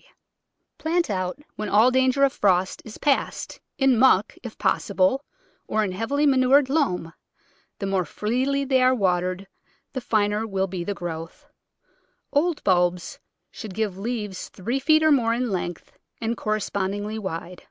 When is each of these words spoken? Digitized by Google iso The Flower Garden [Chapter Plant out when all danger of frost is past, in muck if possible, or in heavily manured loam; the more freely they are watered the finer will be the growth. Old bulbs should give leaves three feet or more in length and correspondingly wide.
Digitized 0.00 0.06
by 0.06 0.08
Google 0.08 0.24
iso 0.24 0.66
The 0.72 0.82
Flower 0.82 0.92
Garden 0.92 1.02
[Chapter 1.02 1.12
Plant 1.12 1.20
out 1.20 1.56
when 1.56 1.68
all 1.68 1.90
danger 1.90 2.24
of 2.24 2.32
frost 2.32 2.82
is 2.86 2.96
past, 2.98 3.60
in 3.76 3.98
muck 3.98 4.34
if 4.42 4.56
possible, 4.56 5.24
or 5.68 5.84
in 5.84 5.92
heavily 5.92 6.24
manured 6.24 6.70
loam; 6.70 7.12
the 7.80 7.86
more 7.86 8.04
freely 8.06 8.64
they 8.64 8.80
are 8.80 8.94
watered 8.94 9.46
the 9.92 10.00
finer 10.00 10.46
will 10.46 10.66
be 10.66 10.82
the 10.84 10.94
growth. 10.94 11.50
Old 12.32 12.64
bulbs 12.64 13.18
should 13.50 13.74
give 13.74 13.98
leaves 13.98 14.48
three 14.48 14.78
feet 14.78 15.02
or 15.02 15.12
more 15.12 15.34
in 15.34 15.50
length 15.50 15.92
and 16.18 16.34
correspondingly 16.34 17.18
wide. 17.18 17.64